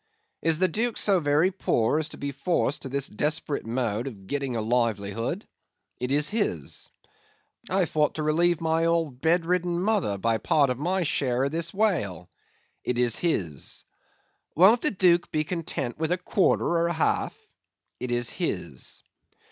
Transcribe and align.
"Is 0.41 0.57
the 0.57 0.67
Duke 0.67 0.97
so 0.97 1.19
very 1.19 1.51
poor 1.51 1.99
as 1.99 2.09
to 2.09 2.17
be 2.17 2.31
forced 2.31 2.81
to 2.81 2.89
this 2.89 3.07
desperate 3.07 3.67
mode 3.67 4.07
of 4.07 4.25
getting 4.25 4.55
a 4.55 4.59
livelihood?" 4.61 5.45
"It 5.99 6.11
is 6.11 6.27
his." 6.29 6.89
"I 7.69 7.85
thought 7.85 8.15
to 8.15 8.23
relieve 8.23 8.61
my 8.61 8.85
old 8.85 9.21
bed 9.21 9.45
ridden 9.45 9.79
mother 9.79 10.17
by 10.17 10.39
part 10.39 10.71
of 10.71 10.79
my 10.79 11.03
share 11.03 11.43
of 11.43 11.51
this 11.51 11.71
whale." 11.71 12.31
"It 12.83 12.97
is 12.97 13.15
his." 13.17 13.83
"Won't 14.55 14.81
the 14.81 14.89
Duke 14.89 15.29
be 15.29 15.43
content 15.43 15.99
with 15.99 16.11
a 16.11 16.17
quarter 16.17 16.65
or 16.65 16.87
a 16.87 16.93
half?" 16.93 17.37
"It 17.99 18.09
is 18.09 18.31
his." 18.31 19.03